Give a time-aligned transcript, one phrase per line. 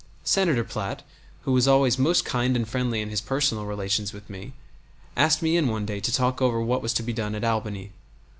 [0.25, 1.03] Senator Platt,
[1.43, 4.53] who was always most kind and friendly in his personal relations with me,
[5.15, 7.91] asked me in one day to talk over what was to be done at Albany.